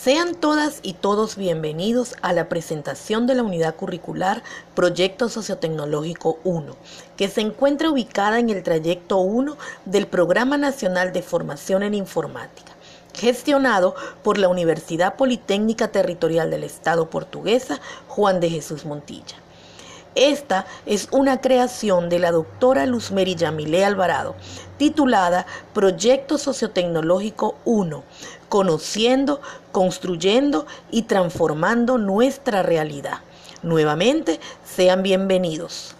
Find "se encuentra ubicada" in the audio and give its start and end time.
7.28-8.38